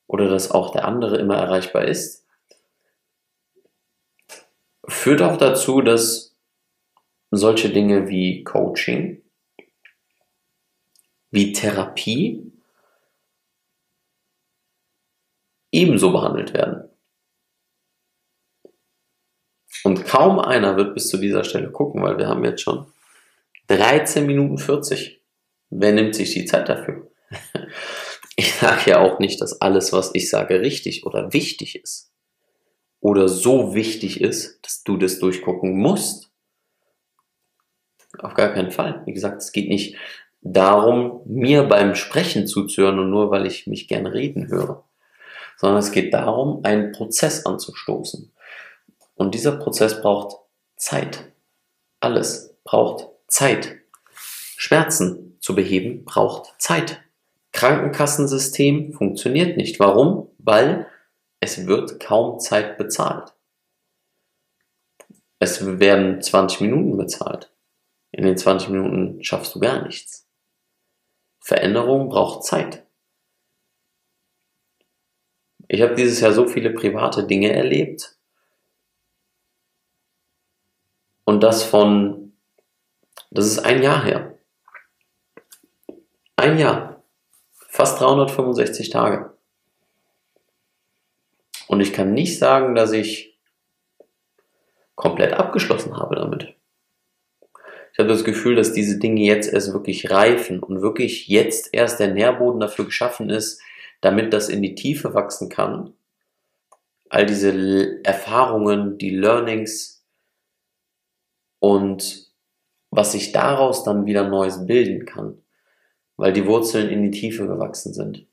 oder 0.05 0.29
dass 0.29 0.51
auch 0.51 0.71
der 0.71 0.85
andere 0.85 1.17
immer 1.17 1.37
erreichbar 1.37 1.85
ist, 1.85 2.27
führt 4.87 5.21
auch 5.21 5.37
dazu, 5.37 5.81
dass 5.81 6.35
solche 7.31 7.69
Dinge 7.69 8.09
wie 8.09 8.43
Coaching, 8.43 9.23
wie 11.31 11.51
Therapie 11.51 12.52
ebenso 15.73 16.11
behandelt 16.11 16.53
werden. 16.53 16.89
Und 19.83 20.05
kaum 20.05 20.39
einer 20.39 20.77
wird 20.77 20.93
bis 20.93 21.09
zu 21.09 21.17
dieser 21.17 21.43
Stelle 21.43 21.71
gucken, 21.71 22.01
weil 22.01 22.17
wir 22.17 22.27
haben 22.27 22.45
jetzt 22.45 22.61
schon 22.61 22.85
13 23.67 24.25
Minuten 24.25 24.57
40. 24.57 25.21
Wer 25.71 25.91
nimmt 25.91 26.15
sich 26.15 26.33
die 26.33 26.45
Zeit 26.45 26.69
dafür? 26.69 27.11
Ich 28.35 28.55
sage 28.55 28.89
ja 28.89 28.99
auch 28.99 29.19
nicht, 29.19 29.39
dass 29.41 29.61
alles, 29.61 29.93
was 29.93 30.09
ich 30.15 30.27
sage, 30.27 30.59
richtig 30.59 31.05
oder 31.05 31.33
wichtig 31.33 31.75
ist. 31.75 32.11
Oder 32.99 33.29
so 33.29 33.75
wichtig 33.75 34.21
ist, 34.21 34.59
dass 34.63 34.83
du 34.83 34.97
das 34.97 35.19
durchgucken 35.19 35.77
musst. 35.77 36.31
Auf 38.17 38.33
gar 38.33 38.51
keinen 38.51 38.71
Fall. 38.71 39.03
Wie 39.05 39.13
gesagt, 39.13 39.43
es 39.43 39.51
geht 39.51 39.69
nicht 39.69 39.97
darum, 40.41 41.21
mir 41.27 41.61
beim 41.61 41.93
Sprechen 41.93 42.47
zuzuhören 42.47 42.97
und 42.97 43.11
nur 43.11 43.29
weil 43.29 43.45
ich 43.45 43.67
mich 43.67 43.87
gern 43.87 44.07
reden 44.07 44.47
höre 44.47 44.83
sondern 45.57 45.79
es 45.79 45.91
geht 45.91 46.13
darum, 46.13 46.63
einen 46.63 46.91
Prozess 46.91 47.45
anzustoßen. 47.45 48.33
Und 49.15 49.35
dieser 49.35 49.53
Prozess 49.53 50.01
braucht 50.01 50.37
Zeit. 50.75 51.31
Alles 51.99 52.55
braucht 52.63 53.09
Zeit. 53.27 53.77
Schmerzen 54.57 55.37
zu 55.39 55.55
beheben 55.55 56.05
braucht 56.05 56.53
Zeit. 56.57 57.01
Krankenkassensystem 57.51 58.93
funktioniert 58.93 59.57
nicht. 59.57 59.79
Warum? 59.79 60.29
Weil 60.37 60.87
es 61.39 61.67
wird 61.67 61.99
kaum 61.99 62.39
Zeit 62.39 62.77
bezahlt. 62.77 63.33
Es 65.39 65.79
werden 65.79 66.21
20 66.21 66.61
Minuten 66.61 66.97
bezahlt. 66.97 67.51
In 68.11 68.25
den 68.25 68.37
20 68.37 68.69
Minuten 68.69 69.23
schaffst 69.23 69.53
du 69.53 69.59
gar 69.59 69.83
nichts. 69.83 70.27
Veränderung 71.41 72.09
braucht 72.09 72.45
Zeit. 72.45 72.82
Ich 75.73 75.81
habe 75.81 75.95
dieses 75.95 76.19
Jahr 76.19 76.33
so 76.33 76.45
viele 76.47 76.69
private 76.69 77.25
Dinge 77.25 77.51
erlebt 77.51 78.15
und 81.23 81.41
das 81.41 81.63
von, 81.63 82.33
das 83.31 83.47
ist 83.47 83.57
ein 83.57 83.81
Jahr 83.81 84.03
her. 84.03 84.37
Ein 86.35 86.59
Jahr. 86.59 87.03
Fast 87.69 87.99
365 87.99 88.91
Tage. 88.91 89.35
Und 91.65 91.81
ich 91.81 91.91
kann 91.91 92.13
nicht 92.13 92.37
sagen, 92.37 92.75
dass 92.75 92.91
ich 92.91 93.39
komplett 94.93 95.33
abgeschlossen 95.33 95.97
habe 95.97 96.17
damit. 96.17 96.55
Ich 97.93 97.97
habe 97.97 98.09
das 98.09 98.23
Gefühl, 98.23 98.55
dass 98.55 98.73
diese 98.73 98.99
Dinge 98.99 99.21
jetzt 99.21 99.51
erst 99.51 99.73
wirklich 99.73 100.11
reifen 100.11 100.61
und 100.61 100.83
wirklich 100.83 101.27
jetzt 101.29 101.73
erst 101.73 101.99
der 101.99 102.13
Nährboden 102.13 102.59
dafür 102.59 102.85
geschaffen 102.85 103.31
ist, 103.31 103.59
damit 104.03 104.33
das 104.33 104.49
in 104.49 104.61
die 104.61 104.75
Tiefe 104.75 105.13
wachsen 105.13 105.47
kann. 105.47 105.93
All 107.09 107.25
diese 107.25 108.03
Erfahrungen, 108.03 108.97
die 108.97 109.11
Learnings 109.11 110.05
und 111.59 112.29
was 112.91 113.13
sich 113.13 113.31
daraus 113.31 113.85
dann 113.85 114.05
wieder 114.05 114.27
Neues 114.27 114.67
bilden 114.67 115.05
kann, 115.05 115.41
weil 116.17 116.33
die 116.33 116.45
Wurzeln 116.45 116.89
in 116.89 117.01
die 117.03 117.17
Tiefe 117.17 117.47
gewachsen 117.47 117.93
sind. 117.93 118.27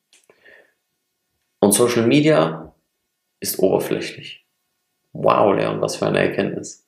Und 1.61 1.73
Social 1.73 2.07
Media 2.07 2.75
ist 3.39 3.61
oberflächlich. 3.61 4.45
Wow, 5.13 5.55
Leon, 5.55 5.81
was 5.81 5.97
für 5.97 6.07
eine 6.07 6.19
Erkenntnis. 6.19 6.85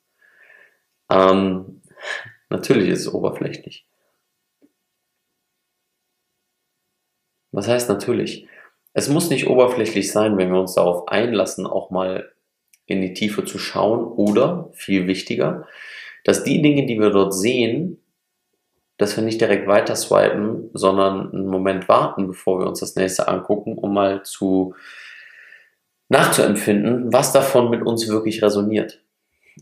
Ähm, 1.09 1.83
natürlich 2.49 2.89
ist 2.89 3.03
es 3.03 3.15
oberflächlich. 3.15 3.87
Was 7.53 7.69
heißt 7.69 7.89
natürlich? 7.89 8.49
Es 8.95 9.09
muss 9.09 9.31
nicht 9.31 9.49
oberflächlich 9.49 10.13
sein, 10.13 10.37
wenn 10.37 10.53
wir 10.53 10.61
uns 10.61 10.75
darauf 10.75 11.09
einlassen, 11.09 11.67
auch 11.67 11.91
mal 11.91 12.31
in 12.87 13.01
die 13.01 13.15
Tiefe 13.15 13.45
zu 13.45 13.59
schauen 13.59 14.05
oder, 14.05 14.71
viel 14.73 15.07
wichtiger, 15.07 15.67
dass 16.25 16.45
die 16.45 16.63
Dinge, 16.63 16.87
die 16.87 17.01
wir 17.01 17.11
dort 17.11 17.35
sehen, 17.35 17.99
dass 18.99 19.17
wir 19.17 19.25
nicht 19.25 19.41
direkt 19.41 19.67
weiter 19.67 19.97
swipen, 19.97 20.71
sondern 20.75 21.33
einen 21.33 21.47
Moment 21.47 21.89
warten, 21.89 22.29
bevor 22.29 22.61
wir 22.61 22.67
uns 22.67 22.81
das 22.81 22.95
nächste 22.95 23.29
angucken, 23.29 23.77
um 23.77 23.95
mal 23.95 24.23
zu 24.23 24.75
nachzuempfinden, 26.09 27.13
was 27.13 27.33
davon 27.33 27.71
mit 27.71 27.83
uns 27.83 28.09
wirklich 28.09 28.43
resoniert. 28.43 29.03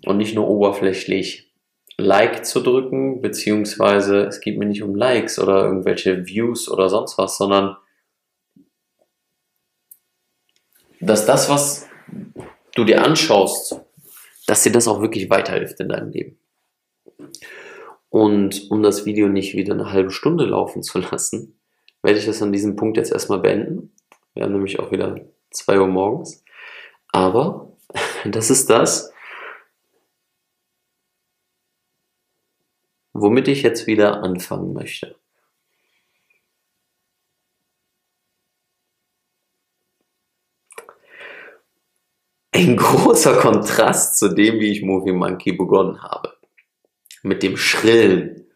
Und 0.04 0.18
nicht 0.18 0.34
nur 0.34 0.49
oberflächlich 0.49 1.50
Like 1.96 2.44
zu 2.44 2.60
drücken, 2.60 3.20
beziehungsweise 3.20 4.25
es 4.25 4.40
geht 4.40 4.58
mir 4.58 4.66
nicht 4.66 4.82
um 4.82 4.94
Likes 4.94 5.38
oder 5.38 5.64
irgendwelche 5.64 6.26
Views 6.26 6.68
oder 6.70 6.88
sonst 6.88 7.18
was, 7.18 7.37
sondern 7.37 7.76
dass 11.00 11.26
das, 11.26 11.49
was 11.49 11.88
du 12.75 12.85
dir 12.85 13.04
anschaust, 13.04 13.80
dass 14.47 14.62
dir 14.62 14.73
das 14.73 14.88
auch 14.88 15.00
wirklich 15.00 15.30
weiterhilft 15.30 15.80
in 15.80 15.88
deinem 15.88 16.11
Leben. 16.11 16.38
Und 18.09 18.71
um 18.71 18.83
das 18.83 19.07
Video 19.07 19.28
nicht 19.28 19.54
wieder 19.54 19.75
eine 19.75 19.92
halbe 19.92 20.11
Stunde 20.11 20.45
laufen 20.45 20.83
zu 20.83 20.99
lassen, 20.99 21.61
werde 22.02 22.19
ich 22.19 22.26
das 22.26 22.42
an 22.42 22.52
diesem 22.52 22.76
Punkt 22.76 22.97
jetzt 22.97 23.12
erstmal 23.12 23.38
beenden. 23.38 23.95
Wir 24.35 24.45
haben 24.45 24.52
nämlich 24.52 24.78
auch 24.78 24.90
wieder 24.90 25.21
2 25.50 25.80
Uhr 25.80 25.87
morgens. 25.87 26.45
Aber 27.12 27.73
das 28.25 28.50
ist 28.50 28.69
das, 28.71 29.12
womit 33.12 33.49
ich 33.49 33.62
jetzt 33.62 33.87
wieder 33.87 34.23
anfangen 34.23 34.73
möchte. 34.73 35.19
Ein 42.61 42.76
großer 42.76 43.38
Kontrast 43.38 44.19
zu 44.19 44.29
dem, 44.29 44.61
wie 44.61 44.70
ich 44.70 44.83
Movie 44.83 45.12
Monkey 45.12 45.53
begonnen 45.53 46.03
habe. 46.03 46.37
Mit 47.23 47.42
dem 47.42 47.57
Schrillen 47.57 48.51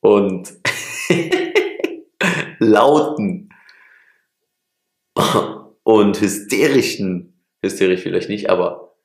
und 0.00 0.52
lauten 2.58 3.54
und 5.84 6.20
hysterischen 6.20 7.44
hysterisch 7.62 8.00
vielleicht 8.00 8.28
nicht, 8.28 8.50
aber 8.50 8.96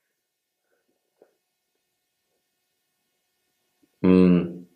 hm, 4.02 4.68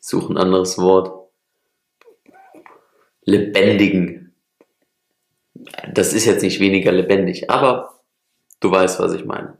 such 0.00 0.30
ein 0.30 0.36
anderes 0.36 0.78
Wort. 0.78 1.30
Lebendigen. 3.22 4.34
Das 5.92 6.12
ist 6.12 6.24
jetzt 6.24 6.42
nicht 6.42 6.58
weniger 6.58 6.90
lebendig, 6.90 7.50
aber 7.50 7.97
du 8.60 8.70
weißt, 8.70 9.00
was 9.00 9.14
ich 9.14 9.24
meine. 9.24 9.58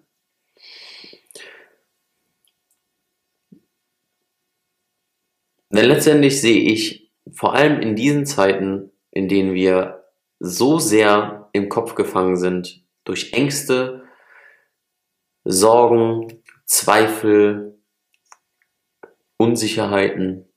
Denn 5.71 5.85
letztendlich 5.85 6.41
sehe 6.41 6.61
ich 6.61 7.13
vor 7.33 7.55
allem 7.55 7.81
in 7.81 7.95
diesen 7.95 8.27
Zeiten, 8.27 8.91
in 9.11 9.29
denen 9.29 9.55
wir 9.55 10.05
so 10.41 10.79
sehr 10.79 11.51
im 11.53 11.69
Kopf 11.69 11.95
gefangen 11.95 12.37
sind 12.37 12.85
durch 13.05 13.33
Ängste, 13.33 14.05
Sorgen, 15.45 16.43
Zweifel, 16.65 17.79
Unsicherheiten, 19.37 20.49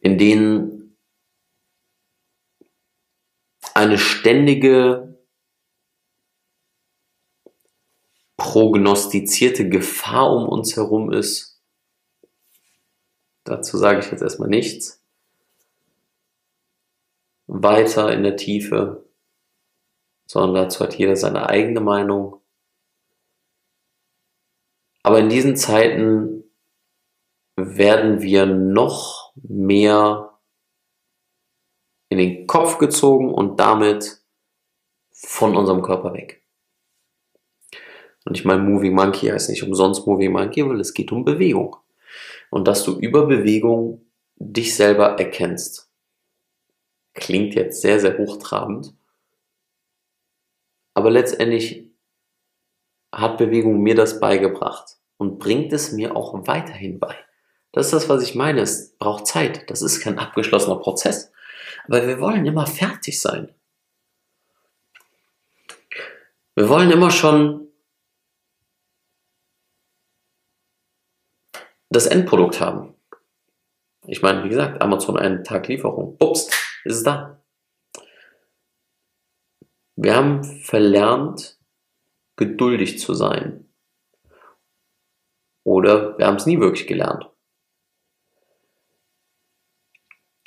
in 0.00 0.18
denen 0.18 0.96
eine 3.74 3.98
ständige 3.98 5.17
prognostizierte 8.48 9.68
Gefahr 9.68 10.30
um 10.30 10.48
uns 10.48 10.76
herum 10.76 11.12
ist. 11.12 11.60
Dazu 13.44 13.76
sage 13.76 14.00
ich 14.00 14.10
jetzt 14.10 14.22
erstmal 14.22 14.48
nichts. 14.48 15.02
Weiter 17.46 18.12
in 18.12 18.22
der 18.22 18.36
Tiefe 18.36 19.08
sondern 20.28 20.64
dazu 20.64 20.84
hat 20.84 20.96
jeder 20.96 21.16
seine 21.16 21.48
eigene 21.48 21.80
Meinung. 21.80 22.42
Aber 25.02 25.18
in 25.18 25.30
diesen 25.30 25.56
Zeiten 25.56 26.44
werden 27.56 28.20
wir 28.20 28.44
noch 28.44 29.32
mehr 29.36 30.38
in 32.10 32.18
den 32.18 32.46
Kopf 32.46 32.78
gezogen 32.78 33.32
und 33.32 33.58
damit 33.58 34.22
von 35.12 35.56
unserem 35.56 35.82
Körper 35.82 36.12
weg. 36.12 36.44
Und 38.28 38.36
ich 38.36 38.44
meine, 38.44 38.62
Moving 38.62 38.94
Monkey 38.94 39.28
heißt 39.28 39.48
nicht 39.48 39.62
umsonst 39.62 40.06
Moving 40.06 40.32
Monkey, 40.32 40.68
weil 40.68 40.78
es 40.80 40.92
geht 40.92 41.12
um 41.12 41.24
Bewegung. 41.24 41.76
Und 42.50 42.68
dass 42.68 42.84
du 42.84 42.98
über 42.98 43.26
Bewegung 43.26 44.04
dich 44.36 44.76
selber 44.76 45.18
erkennst. 45.18 45.90
Klingt 47.14 47.54
jetzt 47.54 47.80
sehr, 47.80 48.00
sehr 48.00 48.18
hochtrabend. 48.18 48.92
Aber 50.92 51.10
letztendlich 51.10 51.90
hat 53.12 53.38
Bewegung 53.38 53.80
mir 53.80 53.94
das 53.94 54.20
beigebracht 54.20 54.98
und 55.16 55.38
bringt 55.38 55.72
es 55.72 55.92
mir 55.92 56.14
auch 56.14 56.46
weiterhin 56.46 56.98
bei. 56.98 57.16
Das 57.72 57.86
ist 57.86 57.94
das, 57.94 58.08
was 58.10 58.22
ich 58.22 58.34
meine. 58.34 58.60
Es 58.60 58.94
braucht 58.98 59.26
Zeit. 59.26 59.70
Das 59.70 59.80
ist 59.80 60.00
kein 60.00 60.18
abgeschlossener 60.18 60.76
Prozess. 60.76 61.32
Aber 61.86 62.06
wir 62.06 62.20
wollen 62.20 62.44
immer 62.44 62.66
fertig 62.66 63.22
sein. 63.22 63.54
Wir 66.54 66.68
wollen 66.68 66.90
immer 66.90 67.10
schon 67.10 67.67
das 71.90 72.06
Endprodukt 72.06 72.60
haben. 72.60 72.94
Ich 74.06 74.22
meine, 74.22 74.44
wie 74.44 74.48
gesagt, 74.48 74.80
Amazon 74.80 75.18
einen 75.18 75.44
Tag 75.44 75.68
Lieferung. 75.68 76.16
Ups, 76.20 76.48
ist 76.84 76.96
es 76.96 77.02
da. 77.02 77.42
Wir 79.96 80.14
haben 80.14 80.44
verlernt, 80.44 81.58
geduldig 82.36 82.98
zu 82.98 83.14
sein. 83.14 83.68
Oder 85.64 86.16
wir 86.18 86.26
haben 86.26 86.36
es 86.36 86.46
nie 86.46 86.60
wirklich 86.60 86.86
gelernt. 86.86 87.28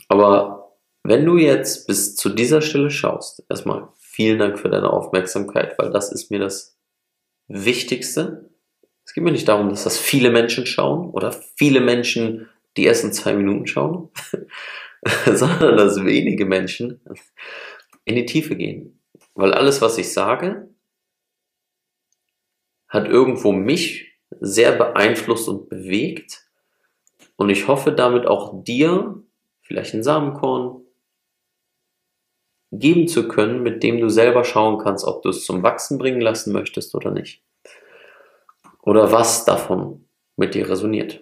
Aber 0.08 0.78
wenn 1.04 1.26
du 1.26 1.38
jetzt 1.38 1.88
bis 1.88 2.16
zu 2.16 2.30
dieser 2.30 2.62
Stelle 2.62 2.92
schaust, 2.92 3.44
erstmal 3.50 3.90
vielen 3.98 4.40
Dank 4.40 4.60
für 4.60 4.70
deine 4.70 4.92
Aufmerksamkeit, 4.92 5.78
weil 5.80 5.92
das 5.92 6.12
ist 6.12 6.32
mir 6.32 6.40
das 6.40 6.78
Wichtigste. 7.48 8.51
Es 9.12 9.16
geht 9.16 9.26
mir 9.26 9.34
nicht 9.34 9.50
darum, 9.50 9.68
dass 9.68 9.84
das 9.84 9.98
viele 9.98 10.32
Menschen 10.32 10.66
schauen 10.66 11.10
oder 11.10 11.34
viele 11.34 11.82
Menschen 11.82 12.48
die 12.78 12.86
ersten 12.86 13.12
zwei 13.12 13.34
Minuten 13.34 13.68
schauen, 13.68 14.10
sondern 15.26 15.76
dass 15.76 16.06
wenige 16.06 16.46
Menschen 16.46 17.02
in 18.06 18.16
die 18.16 18.26
Tiefe 18.26 18.56
gehen. 18.56 19.02
Weil 19.34 19.54
alles, 19.54 19.82
was 19.82 19.98
ich 19.98 20.14
sage, 20.14 20.74
hat 22.88 23.06
irgendwo 23.10 23.52
mich 23.52 24.18
sehr 24.40 24.72
beeinflusst 24.78 25.50
und 25.50 25.68
bewegt 25.68 26.48
Und 27.36 27.50
ich 27.50 27.68
hoffe 27.68 27.92
damit 27.92 28.26
auch 28.26 28.64
dir 28.64 29.22
vielleicht 29.62 29.94
ein 29.94 30.04
Samenkorn 30.04 30.86
geben 32.72 33.10
zu 33.10 33.28
können, 33.28 33.62
mit 33.62 33.84
dem 33.84 34.00
du 34.00 34.08
selber 34.08 34.46
schauen 34.46 34.78
kannst, 34.78 35.04
ob 35.04 35.22
du 35.22 35.28
es 35.28 35.44
zum 35.44 35.64
Wachsen 35.64 35.98
bringen 35.98 36.22
lassen 36.22 36.54
möchtest 36.54 36.96
oder 36.96 37.12
nicht. 37.12 37.44
Oder 38.84 39.12
was 39.12 39.46
davon 39.46 40.08
mit 40.36 40.56
dir 40.56 40.70
resoniert. 40.70 41.22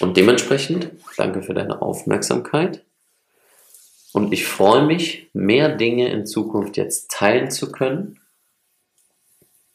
Und 0.00 0.16
dementsprechend 0.16 0.92
danke 1.16 1.42
für 1.42 1.54
deine 1.54 1.82
Aufmerksamkeit. 1.82 2.84
Und 4.12 4.32
ich 4.32 4.46
freue 4.46 4.84
mich, 4.86 5.30
mehr 5.32 5.76
Dinge 5.76 6.10
in 6.10 6.26
Zukunft 6.26 6.76
jetzt 6.76 7.10
teilen 7.10 7.50
zu 7.50 7.70
können, 7.70 8.20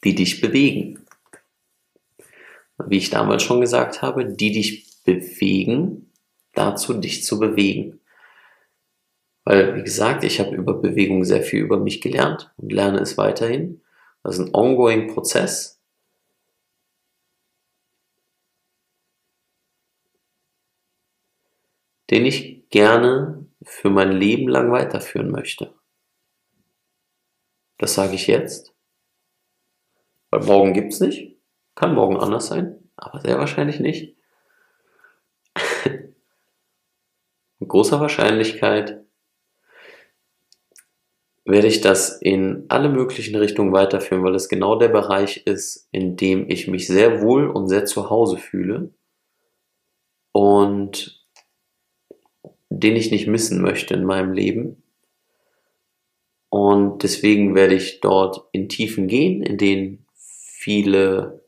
die 0.04 0.14
dich 0.14 0.40
bewegen. 0.40 1.06
Wie 2.84 2.98
ich 2.98 3.10
damals 3.10 3.42
schon 3.42 3.60
gesagt 3.60 4.02
habe, 4.02 4.26
die 4.26 4.52
dich 4.52 5.02
bewegen, 5.04 6.12
dazu 6.52 6.94
dich 6.94 7.24
zu 7.24 7.38
bewegen. 7.38 8.00
Weil, 9.44 9.76
wie 9.76 9.82
gesagt, 9.82 10.24
ich 10.24 10.40
habe 10.40 10.54
über 10.54 10.74
Bewegung 10.74 11.24
sehr 11.24 11.42
viel 11.42 11.60
über 11.60 11.78
mich 11.78 12.00
gelernt 12.00 12.52
und 12.56 12.72
lerne 12.72 12.98
es 12.98 13.16
weiterhin. 13.16 13.80
Das 14.22 14.38
ist 14.38 14.46
ein 14.46 14.54
ongoing 14.54 15.14
Prozess. 15.14 15.75
Den 22.10 22.24
ich 22.24 22.68
gerne 22.70 23.46
für 23.62 23.90
mein 23.90 24.12
Leben 24.12 24.48
lang 24.48 24.70
weiterführen 24.70 25.30
möchte. 25.30 25.74
Das 27.78 27.94
sage 27.94 28.14
ich 28.14 28.26
jetzt. 28.26 28.74
Weil 30.30 30.44
morgen 30.44 30.72
gibt's 30.72 31.00
nicht. 31.00 31.36
Kann 31.74 31.94
morgen 31.94 32.16
anders 32.16 32.46
sein, 32.46 32.90
aber 32.96 33.20
sehr 33.20 33.38
wahrscheinlich 33.38 33.80
nicht. 33.80 34.16
Mit 37.58 37.68
großer 37.68 38.00
Wahrscheinlichkeit 38.00 39.04
werde 41.44 41.68
ich 41.68 41.80
das 41.80 42.20
in 42.20 42.64
alle 42.68 42.88
möglichen 42.88 43.36
Richtungen 43.36 43.72
weiterführen, 43.72 44.24
weil 44.24 44.34
es 44.34 44.48
genau 44.48 44.76
der 44.76 44.88
Bereich 44.88 45.46
ist, 45.46 45.88
in 45.92 46.16
dem 46.16 46.50
ich 46.50 46.66
mich 46.66 46.88
sehr 46.88 47.22
wohl 47.22 47.48
und 47.48 47.68
sehr 47.68 47.84
zu 47.84 48.10
Hause 48.10 48.36
fühle 48.36 48.90
und 50.32 51.15
den 52.80 52.96
ich 52.96 53.10
nicht 53.10 53.26
missen 53.26 53.60
möchte 53.60 53.94
in 53.94 54.04
meinem 54.04 54.32
Leben. 54.32 54.82
Und 56.48 57.02
deswegen 57.02 57.54
werde 57.54 57.74
ich 57.74 58.00
dort 58.00 58.48
in 58.52 58.68
Tiefen 58.68 59.08
gehen, 59.08 59.42
in 59.42 59.58
denen 59.58 60.06
viele 60.14 61.44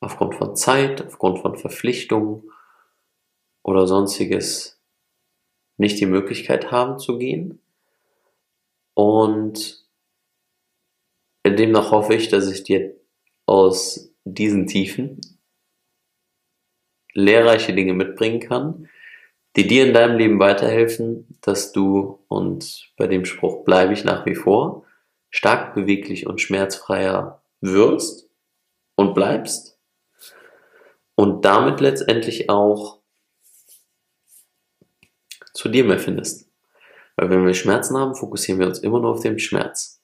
aufgrund 0.00 0.34
von 0.34 0.56
Zeit, 0.56 1.04
aufgrund 1.06 1.38
von 1.38 1.56
Verpflichtungen 1.56 2.50
oder 3.62 3.86
sonstiges 3.86 4.80
nicht 5.76 6.00
die 6.00 6.06
Möglichkeit 6.06 6.70
haben 6.70 6.98
zu 6.98 7.18
gehen. 7.18 7.60
Und 8.94 9.86
demnach 11.46 11.90
hoffe 11.92 12.14
ich, 12.14 12.28
dass 12.28 12.50
ich 12.50 12.64
dir 12.64 12.94
aus 13.46 14.12
diesen 14.24 14.66
Tiefen 14.66 15.20
lehrreiche 17.14 17.74
Dinge 17.74 17.94
mitbringen 17.94 18.40
kann, 18.40 18.88
die 19.56 19.66
dir 19.66 19.86
in 19.86 19.94
deinem 19.94 20.16
Leben 20.16 20.38
weiterhelfen, 20.38 21.38
dass 21.40 21.72
du, 21.72 22.24
und 22.28 22.90
bei 22.96 23.06
dem 23.06 23.24
Spruch 23.24 23.64
bleibe 23.64 23.92
ich 23.92 24.04
nach 24.04 24.24
wie 24.26 24.34
vor, 24.34 24.84
stark 25.30 25.74
beweglich 25.74 26.26
und 26.26 26.40
schmerzfreier 26.40 27.42
wirst 27.60 28.28
und 28.96 29.14
bleibst 29.14 29.78
und 31.14 31.44
damit 31.44 31.80
letztendlich 31.80 32.50
auch 32.50 33.00
zu 35.52 35.68
dir 35.68 35.84
mehr 35.84 35.98
findest. 35.98 36.48
Weil 37.16 37.30
wenn 37.30 37.46
wir 37.46 37.54
Schmerzen 37.54 37.96
haben, 37.96 38.14
fokussieren 38.14 38.58
wir 38.58 38.66
uns 38.66 38.78
immer 38.78 39.00
nur 39.00 39.12
auf 39.12 39.20
den 39.20 39.38
Schmerz. 39.38 40.01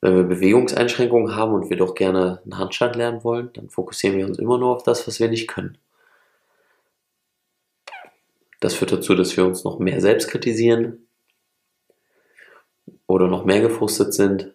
Wenn 0.00 0.14
wir 0.14 0.24
Bewegungseinschränkungen 0.24 1.34
haben 1.34 1.52
und 1.52 1.70
wir 1.70 1.76
doch 1.76 1.94
gerne 1.94 2.40
einen 2.44 2.58
Handstand 2.58 2.96
lernen 2.96 3.24
wollen, 3.24 3.50
dann 3.54 3.70
fokussieren 3.70 4.18
wir 4.18 4.26
uns 4.26 4.38
immer 4.38 4.58
nur 4.58 4.74
auf 4.74 4.82
das, 4.82 5.06
was 5.06 5.20
wir 5.20 5.28
nicht 5.28 5.48
können. 5.48 5.78
Das 8.60 8.74
führt 8.74 8.92
dazu, 8.92 9.14
dass 9.14 9.36
wir 9.36 9.44
uns 9.46 9.64
noch 9.64 9.78
mehr 9.78 10.00
selbst 10.00 10.28
kritisieren 10.28 11.06
oder 13.06 13.28
noch 13.28 13.44
mehr 13.44 13.60
gefrustet 13.60 14.12
sind. 14.12 14.54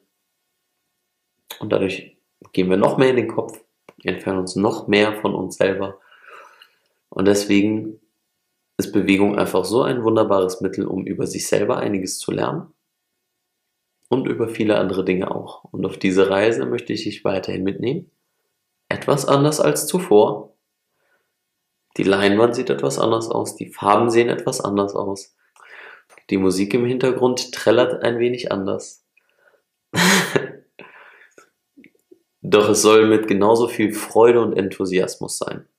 Und 1.60 1.71
dadurch 1.71 2.17
gehen 2.54 2.69
wir 2.69 2.77
noch 2.77 2.97
mehr 2.97 3.10
in 3.10 3.15
den 3.15 3.27
Kopf, 3.27 3.60
entfernen 4.04 4.39
uns 4.39 4.56
noch 4.56 4.88
mehr 4.88 5.21
von 5.21 5.36
uns 5.36 5.58
selber. 5.58 5.99
Und 7.10 7.25
deswegen 7.27 7.99
ist 8.77 8.91
Bewegung 8.91 9.38
einfach 9.38 9.65
so 9.65 9.84
ein 9.84 10.04
wunderbares 10.04 10.62
Mittel, 10.62 10.86
um 10.86 11.06
über 11.06 11.27
sich 11.27 11.47
selber 11.47 11.77
einiges 11.77 12.17
zu 12.19 12.32
lernen 12.32 12.73
und 14.12 14.28
über 14.28 14.50
viele 14.50 14.78
andere 14.78 15.06
Dinge 15.06 15.32
auch. 15.32 15.63
Und 15.71 15.86
auf 15.86 15.97
diese 15.97 16.30
Reise 16.30 16.65
möchte 16.65 16.91
ich 16.91 17.06
dich 17.06 17.24
weiterhin 17.24 17.63
mitnehmen. 17.63 18.12
Etwas 18.89 19.26
anders 19.26 19.62
als 19.62 19.88
zuvor. 19.88 20.54
Die 21.95 22.04
Leinwand 22.04 22.54
sieht 22.54 22.69
etwas 22.69 23.00
anders 23.00 23.30
aus, 23.30 23.56
die 23.56 23.69
Farben 23.69 24.10
sehen 24.10 24.28
etwas 24.28 24.60
anders 24.60 24.95
aus. 24.95 25.38
Die 26.30 26.38
Musik 26.38 26.74
im 26.74 26.86
Hintergrund 26.86 27.54
trällert 27.54 28.04
ein 28.04 28.19
wenig 28.19 28.52
anders. 28.52 29.06
Doch 32.41 32.67
es 32.67 32.82
soll 32.82 33.08
mit 33.08 33.30
genauso 33.30 33.69
viel 33.69 33.93
Freude 33.93 34.41
und 34.41 34.58
Enthusiasmus 34.58 35.38
sein. 35.38 35.69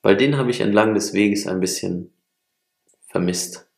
Weil 0.00 0.16
den 0.16 0.36
habe 0.38 0.52
ich 0.52 0.60
entlang 0.60 0.94
des 0.94 1.12
Weges 1.12 1.48
ein 1.48 1.58
bisschen 1.58 2.14
vermisst 3.08 3.71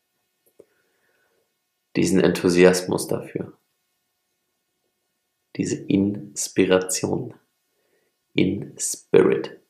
diesen 1.95 2.19
Enthusiasmus 2.19 3.07
dafür, 3.07 3.57
diese 5.55 5.77
Inspiration, 5.77 7.33
in 8.33 8.75
Spirit. 8.77 9.61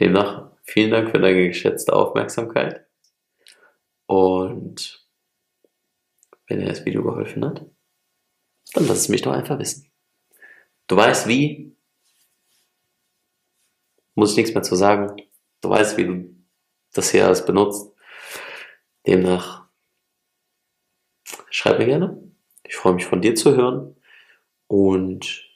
Demnach 0.00 0.50
vielen 0.62 0.90
Dank 0.90 1.10
für 1.10 1.18
deine 1.18 1.48
geschätzte 1.48 1.92
Aufmerksamkeit 1.92 2.86
und 4.06 5.06
wenn 6.46 6.60
dir 6.60 6.66
das 6.66 6.84
Video 6.84 7.02
geholfen 7.02 7.44
hat, 7.44 7.66
dann 8.72 8.86
lass 8.86 8.98
es 8.98 9.08
mich 9.08 9.22
doch 9.22 9.32
einfach 9.32 9.58
wissen. 9.58 9.90
Du 10.86 10.96
weißt 10.96 11.28
wie, 11.28 11.76
muss 14.14 14.32
ich 14.32 14.36
nichts 14.36 14.54
mehr 14.54 14.62
zu 14.62 14.76
sagen. 14.76 15.16
Du 15.60 15.70
weißt, 15.70 15.96
wie 15.96 16.04
du 16.04 16.34
das 16.92 17.10
hier 17.10 17.26
alles 17.26 17.44
benutzt. 17.44 17.92
Demnach 19.06 19.63
Schreib 21.54 21.78
mir 21.78 21.86
gerne. 21.86 22.20
Ich 22.64 22.74
freue 22.74 22.94
mich 22.94 23.06
von 23.06 23.20
dir 23.20 23.36
zu 23.36 23.54
hören. 23.54 23.94
Und 24.66 25.48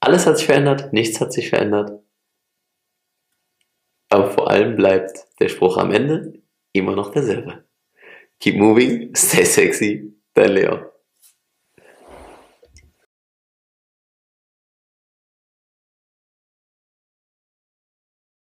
alles 0.00 0.24
hat 0.24 0.38
sich 0.38 0.46
verändert, 0.46 0.94
nichts 0.94 1.20
hat 1.20 1.30
sich 1.30 1.50
verändert. 1.50 2.02
Aber 4.08 4.30
vor 4.30 4.48
allem 4.48 4.76
bleibt 4.76 5.26
der 5.40 5.50
Spruch 5.50 5.76
am 5.76 5.92
Ende 5.92 6.42
immer 6.72 6.96
noch 6.96 7.12
derselbe. 7.12 7.66
Keep 8.40 8.56
moving, 8.56 9.14
stay 9.14 9.44
sexy, 9.44 10.10
dein 10.32 10.52
Leon. 10.52 10.86